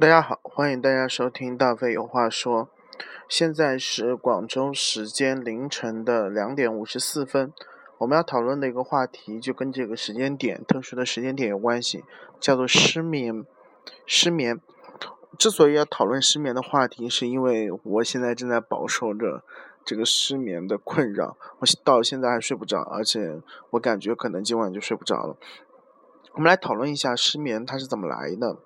[0.00, 2.68] 大家好，欢迎大家收听大飞有话说。
[3.28, 7.52] 现在是广州时间凌晨的两点五十四分。
[7.98, 12.04] 我们要讨论的一个话题就跟这个时间点、特殊的时间点有关系，
[12.38, 13.44] 叫做失眠。
[14.06, 14.60] 失眠。
[15.36, 19.42] 之所以要讨论失眠的话题，是因为我现在正在饱受着
[19.84, 23.40] 这个失眠的困扰，我到现在还睡不着，而且
[23.70, 25.36] 我感觉可能今晚就睡不着了。
[26.34, 28.58] 我们来讨论一下失眠它是怎么来的。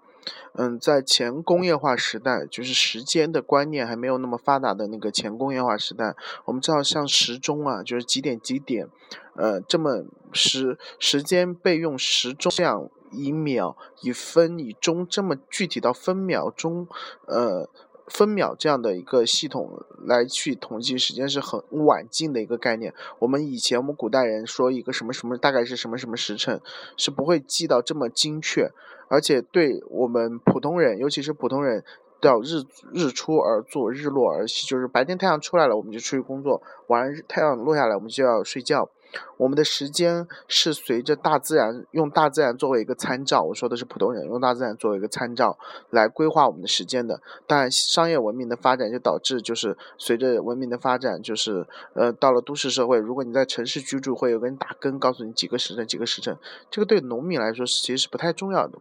[0.54, 8.88] 嗯，在前工业化时代，就是时间的观念还没有那么发达的那个前工业化时代，我们知道像时钟啊，就是几点几点，
[9.36, 16.86] 呃，这么时时间被用时钟这样以秒、以分、以钟这么具体到分秒钟，
[17.26, 17.68] 呃。
[18.08, 22.92] 分秒这样的一个系统来去统计时间是很晚近的一个概念。
[23.20, 26.60] 我们以前我们古代人说一个什么什么大概是什么什么时辰，
[26.96, 28.70] 是不会记到这么精确。
[29.12, 31.84] 而且对我们普通人，尤其是普通人，
[32.18, 38.88] 都要日日出而作，日落而息，就是白天太阳出来了，我们就出去工作；晚上太阳落下来，我们就要睡觉。
[39.36, 43.42] 我们的时间是随着大自然，用大自然作为一个参照。
[43.42, 45.58] 我说的是普通人，用大自然作为一个参照
[45.90, 47.20] 来规划我们的时间的。
[47.46, 56.36] 但，商业文明的发展就导致，就是随着文明的发展，就是呃，到了都市社会，如果你在城市居住，会有个人打更告诉你几个时辰，几个时辰。
[56.70, 58.78] 这个对农民来说，其实是不太重要的。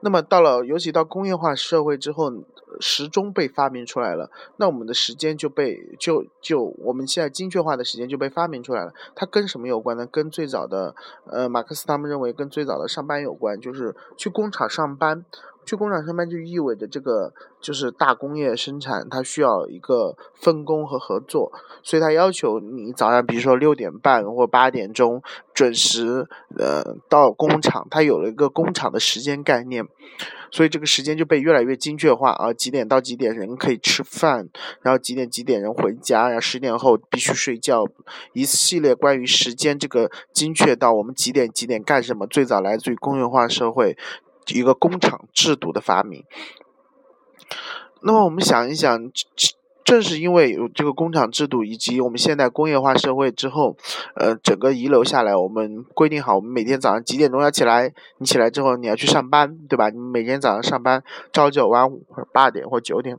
[0.00, 2.32] 那么到了，尤其到工业化社会之后，
[2.80, 8.92] 时钟被发明出来了，那我们的时间就被就就我们现在精确化的时间就被发明出来了。
[9.14, 10.06] 它跟什么有关呢？
[10.06, 10.94] 跟最早的
[11.26, 15.24] 呃马克思他们认为跟最早的上班有关，就是去工厂上班。
[15.64, 25.22] 去工厂上班就意味着这个就是大工业生产，它需要一个分工和合作，所以它要求你早上比如说六点半或八点钟
[25.54, 26.26] 准时
[26.58, 29.86] 呃到工厂，它有了一个工厂的时间概念，
[30.50, 34.48] 所以这个时间就被越来越精确化啊，几点到几点人可以吃饭，
[34.82, 37.86] 然后几点几点人回家，然后十点后必须睡觉，
[38.32, 43.96] 一系列关于时间这个精确到我们几点几点干什么，最早来自于工业化社会。
[44.48, 46.24] 一个工厂制度的发明，
[48.02, 49.10] 那么我们想一想，
[49.84, 53.76] 正是因为有这个工厂制度，以及我们现代工业化社会之后，
[54.14, 59.90] 呃，整个遗留下来，我们规定好，我们每天早上几点钟要起来，你起来之后你要去上班，对吧？
[59.90, 61.02] 你每天早上上班，
[61.32, 63.18] 朝九晚五，或者八点或九点。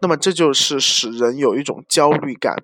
[0.00, 2.56] 那么这就是使人有一种焦虑感。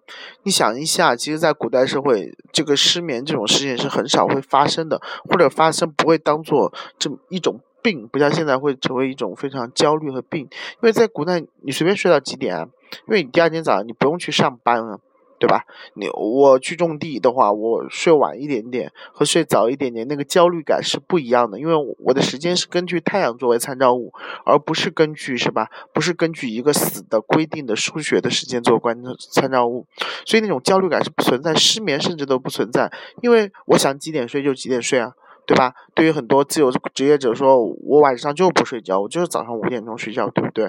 [0.42, 10.43] 你想一下，其实，在古代社会，这个失眠这种事情是很少会发生的，或者发生不会当做这么一种病，不像现在会成为一种非常焦虑和病。
[10.43, 12.69] 因为在古代，你随便睡到几点啊？
[13.06, 14.98] 因为你第二天早上你不用去上班啊。
[15.39, 15.65] 对吧？
[15.95, 21.59] 你我去种地的话，我睡晚一点点和睡早一点点，那个焦虑感是不一样的。
[21.59, 24.12] 因为我的时间是根据太阳作为参照物，
[24.47, 25.69] 而不是根据是吧？
[25.93, 28.97] 不是根据一个死的规定的数学的时间做观
[29.33, 29.87] 参照物，
[30.25, 32.91] 所以那种焦虑感是不存在，失眠甚至都不存在。
[33.21, 35.12] 因为我想几点睡就几点睡啊，
[35.47, 35.75] 对吧？
[35.94, 40.69] 对于很多自由职业者说，我晚上就不睡觉，我就是早上五点钟睡觉，对不对？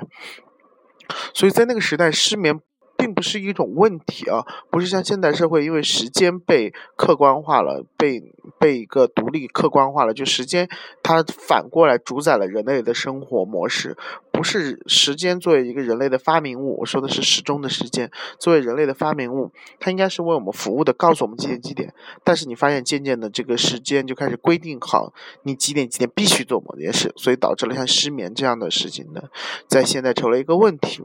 [1.34, 2.60] 所以在那个时代，失眠。
[3.06, 10.68] 并不是一种问题啊，不是像现代社会，因为时间被客观化了，被被一个独立客观化了，就时间
[11.04, 13.96] 它反过来主宰了人类的生活模式，
[14.32, 21.94] 不是时间作为一个人类的发明物，我说的是时钟的时间作为人类的发明物，它应该是为我们服务的，告诉我们几点几点。
[22.24, 29.22] 但是你发现渐渐的这个时间就开始规定好，你几点几点必须做某件事，所以导致了像失眠这样的事情呢，
[29.68, 31.04] 在现在成了一个问题。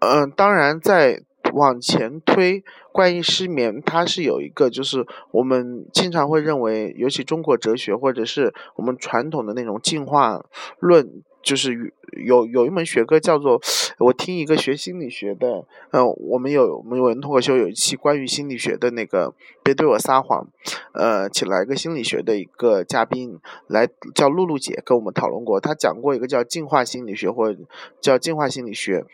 [0.00, 1.22] 嗯，当然，在
[1.52, 10.44] 往前推，关于失眠，它是有一个，就是我们经常会认为，尤其中国哲学或者是我们传统的那种进化
[10.78, 11.92] 论，就是
[12.24, 13.60] 有有一门学科叫做，
[13.98, 20.46] 我听一个学心理学的，嗯，我们有我们有人脱口秀有一期关于心理学的那个，别对我撒谎，
[20.92, 27.54] 呃，请来一个心理学的一个嘉宾来，叫露露姐跟我们讨论过，她讲过一个叫进化心理学或
[28.00, 29.04] 叫进化心理学。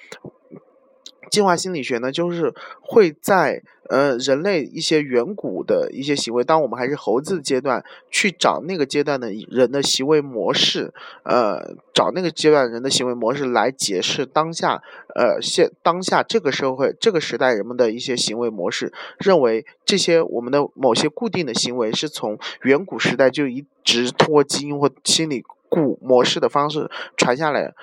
[1.30, 10.92] 进化心理学呢，就是会在呃人类一些远古的一些行为，当我们还是猴子阶段，去找那个阶段的人的行为模式，
[11.24, 14.82] 呃，找那个阶段人的行为模式来解释当下
[15.14, 25.44] 呃现当下这个社会这个时代人们的一些行为模式，认为这些我们的某些固定的行为是从远古时代就一直通过基因或心理。
[25.68, 27.74] 古模式的方式传下来。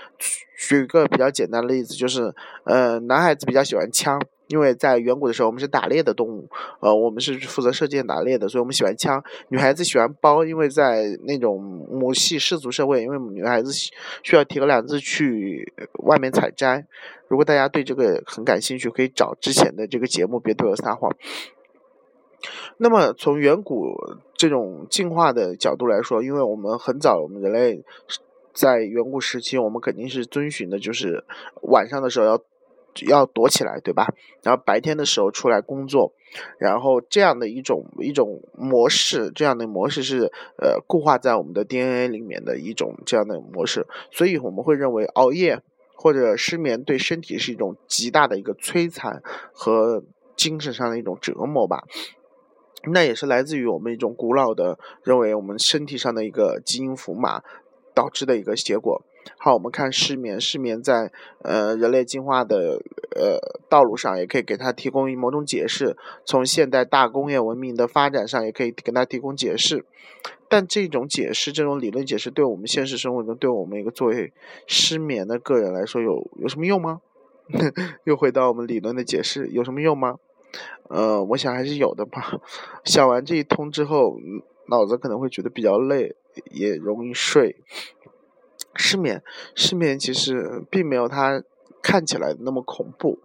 [0.55, 2.33] 举一个比较简单的例子，就是，
[2.63, 6.49] 呃，男孩子比较喜欢枪，因为在远古的时候，我们是打猎的动物，
[6.79, 9.21] 呃，我们是负责射箭打猎的，所以我们喜欢枪。
[9.49, 15.73] 女孩子喜欢包，因为在那种母系氏族社会，因为女孩子需要提个篮子去
[16.05, 16.85] 外面采摘。
[17.27, 21.13] 如果大家对这个很感兴趣，可以找之前的这个节目，别对我撒谎。
[22.77, 23.95] 那么从远古
[24.43, 27.81] 这种进化的角度来说，因为我们很早，我们人类
[28.53, 31.23] 在远古时期，我们肯定是遵循的，就是
[31.61, 32.43] 晚上的时候要
[33.07, 34.13] 要躲起来，对吧？
[34.41, 36.11] 然后白天的时候出来工作，
[36.57, 45.61] 然后这样的一种一种模式，这样的模式是呃固化在我们的 DNA 里面的一种这样的模式，所以我们会认为熬夜
[45.95, 49.23] 或者失眠对身体是一种极大的一个摧残
[49.53, 50.03] 和
[50.35, 51.85] 精神上的一种折磨吧。
[52.91, 57.41] 那也是来自于我们一种古老的认为我们身体上的一个基因符码
[57.93, 59.01] 导致的一个结果。
[59.37, 61.09] 好，我们看失眠，失眠在
[61.43, 62.81] 呃人类进化的
[63.15, 63.39] 呃
[63.69, 65.95] 道路上也可以给它提供某种解释，
[66.25, 69.85] 从现代大工业文明的发展上也可以给它提供解释。
[70.49, 74.33] 但这种解释，这种理论解释，对我们现实生活中，对我们一个作为
[74.67, 76.99] 失眠的个人来说，有有什么用吗？
[78.03, 80.15] 又回到我们理论的解释，有什么用吗？
[80.89, 82.39] 呃，我想还是有的吧。
[82.83, 84.17] 想完这一通之后，
[84.69, 86.15] 脑子可能会觉得比较累，
[86.51, 87.57] 也容易睡。
[88.75, 89.23] 失眠，
[89.55, 91.43] 失眠其实并没有它
[91.81, 93.19] 看起来那么恐怖。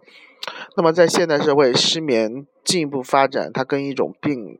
[0.75, 4.59] 那么在现代社会，失眠进一步发展，它跟一种病，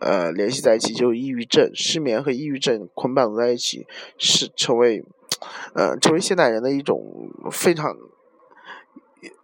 [0.00, 1.70] 呃，联系在一起，就是抑郁症。
[1.74, 3.86] 失眠和抑郁症捆绑在一起，
[4.16, 5.04] 是成为，
[5.74, 7.96] 呃，成为现代人的一种非常，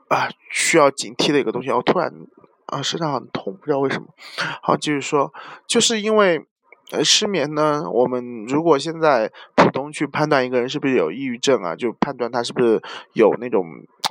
[0.08, 1.70] 啊，需要警惕的一个东西。
[1.70, 2.12] 我突然。
[2.66, 4.08] 啊，身上很痛，不知道为什么。
[4.62, 5.32] 好，继续说，
[5.66, 6.44] 就是因为
[6.90, 12.82] 呃失眠呢，我们如果现在普通去判断一个人是不是有抑郁症啊，就判断他是不是
[13.12, 13.64] 有那种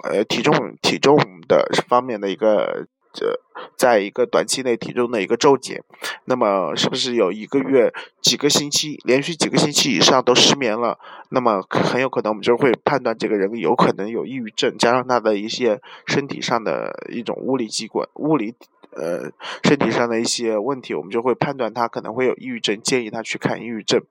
[0.04, 1.18] 呃体重体重
[1.48, 3.40] 的方面的一个这，
[3.78, 5.82] 在一个短期内体重的一个骤减，
[6.26, 18.54] 那么是不是有一个月几个星期连续几个星期以上都失眠了，那么很有可能我们就会判断这个人有可能有抑郁症，加上他的一些身体上的一种物理机关物理
[18.92, 19.32] 呃
[19.64, 24.04] 身体上的一些问题，我们就会判断他可能会有抑郁症，建议他去看抑郁症。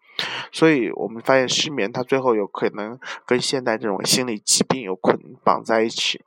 [0.53, 6.23] 所以我们发现失眠，它最后有可能跟现代这种心理疾病有捆绑在一起。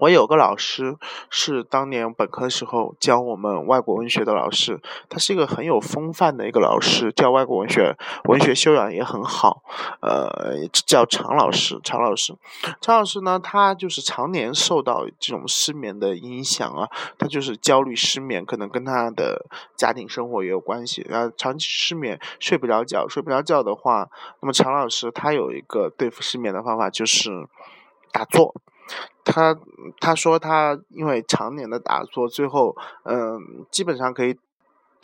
[0.00, 0.96] 我有个老师
[1.30, 9.62] 是当年本科时候教我们外国文学的老师，他是一个很有风范的一个老师，教外国文学，文学修养也很好。
[10.00, 12.34] 呃，叫常老师，常老师，
[12.80, 19.46] 常老师呢，他就是常年受到这种失眠的影响啊，他就是焦虑失眠，可能跟他的
[19.76, 21.06] 家庭生活也有关系。
[21.08, 24.10] 然后长期失眠，睡不着觉，睡不着觉的话，
[24.40, 27.46] 那么常老师他有一个对付失眠的方法，就是
[28.10, 28.54] 打坐。
[29.24, 29.56] 他
[30.00, 34.38] 他说他因为常年的打坐，最后嗯，基本上可以。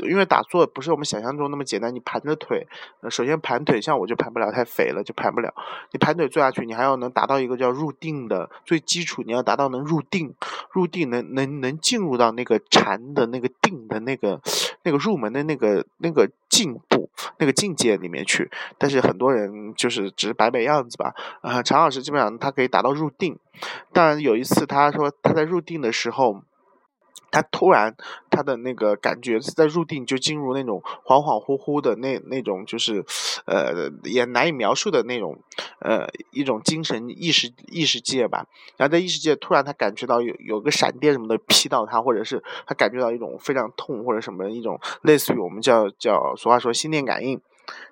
[0.03, 2.67] 因为打坐不是我们想象中那么简单，你盘着腿，
[3.11, 5.53] 首先盘腿，像我就盘不了，太肥了就盘不了。
[5.93, 10.35] 你盘腿坐下去，你还要能达到一个叫入定的最基础，你要达到能入定，
[10.71, 14.41] 入定能能能进入到那个禅的那个定的那个
[14.85, 17.00] 那个入门的那个那个进步
[17.41, 18.49] 那个境界里面去。
[18.79, 21.13] 但是很多人就是只是摆摆样子吧。
[21.41, 23.37] 啊，常老师基本上他可以达到入定，
[23.93, 26.43] 但有一次他说他在入定的时候。
[27.31, 27.95] 他突然，
[28.29, 33.05] 他的那个感觉是在入定就进入那种恍恍惚惚的那那种，就是，
[33.47, 35.39] 呃，也难以描述的那种，
[35.81, 38.47] 呃，一种精神意识意识界吧。
[38.77, 47.41] 然后在意识界突然他感觉到有有个闪电什么的劈到他，或者是他感觉到一种非常痛或者什么一种类似于我们叫叫俗话说心电感应。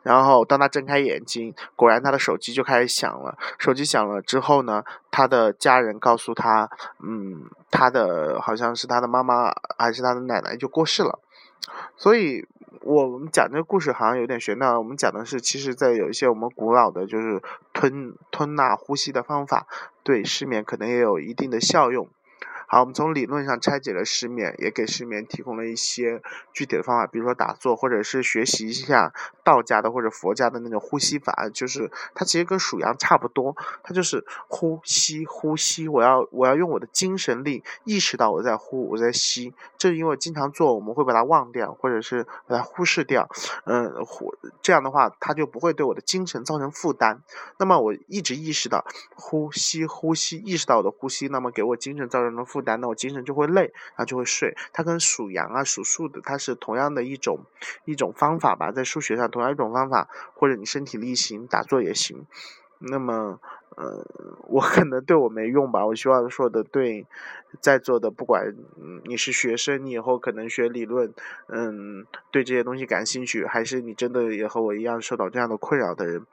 [0.02, 3.36] 然后当他睁开眼睛，果然他的手机就开始响了。
[3.58, 6.70] 手机响了之后呢，他的家人告诉他，
[7.02, 11.18] 嗯，他的好像是他的妈妈还是他的奶奶就过世了。
[11.96, 12.46] 所以
[12.82, 14.78] 我们讲这个故事好像有点玄妙。
[14.78, 17.42] 我们讲的是，其实，在有一些我们古老的，就是
[17.72, 19.66] 吞吞纳呼吸的方法，
[20.02, 22.08] 对失眠可能也有一定的效用。
[22.70, 26.20] 好，我们从理论上拆解了失眠，也给失眠提供了一些
[26.52, 29.10] 具体的方法，比如说打坐，或者是学习一下
[29.42, 43.30] 道家的或者佛家的那种呼吸法，就是它其实跟数羊差不多，它就是呼吸呼吸，我要我要用我的精神力意识到我在呼我在吸，这是因为经常做我们会把它忘掉，或者是把它忽视掉，
[43.64, 47.22] 嗯，呼这样的话它就不会对我的精神造成负担。
[47.56, 48.84] 那么我一直意识到
[49.14, 52.57] 呼吸呼吸，意识到我的呼吸，那么给我精神造成的负。
[52.58, 54.56] 负担，那我精神就会累，然后就会睡。
[54.72, 57.40] 它跟数羊啊、数数的，它是同样的一种
[57.84, 62.26] 一种方法吧，在数学上同样一种方法，或者你身体力行打坐也行。
[62.80, 63.40] 那么，
[63.76, 64.06] 呃，
[64.48, 65.84] 我可能对我没用吧。
[65.84, 67.06] 我希望说的对，
[67.60, 68.54] 在座的不管
[69.04, 71.12] 你是学生，你以后可能学理论，
[71.48, 76.24] 嗯，对这些东西感兴趣，还是你真的也和我一样受到这样的困扰的人，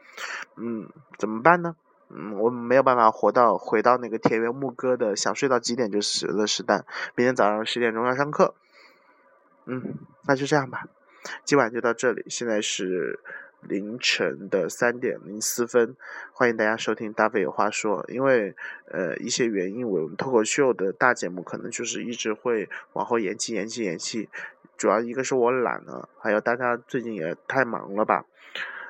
[0.57, 1.75] 嗯，怎么办呢？
[2.09, 6.85] 嗯，我没有办法活到回到那个田园牧歌的想睡到几点就死的时代。
[7.15, 8.55] 明天早上十点钟要上课，
[9.65, 9.95] 嗯，
[10.27, 10.87] 那就这样吧。
[11.43, 13.19] 今晚就到这里，现在是。
[13.67, 15.95] 凌晨的三点零四分，
[16.33, 18.05] 欢迎大家收听大飞有话说。
[18.09, 18.53] 因为
[18.91, 24.29] 呃一些原因，我们脱口秀的大节目可能就是一直会往后延期、延期、延期。
[24.77, 28.25] 主要一个是我懒了，还有大家最近也太忙了吧。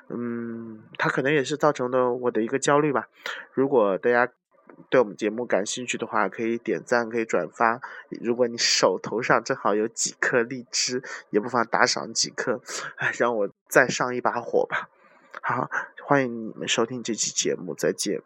[0.09, 3.07] 嗯，他可能也是造成的我的一个焦虑吧。
[3.53, 4.31] 如果大家。
[4.89, 7.79] 对我们节目感兴趣的话，可以点赞，可以转发。
[8.09, 12.59] 如果你手头上正好有几颗荔枝，也不妨打赏几颗，
[12.97, 14.89] 哎，让我再上一把火吧。
[15.41, 15.69] 好，
[16.03, 18.21] 欢迎你们收听这期节目，再见。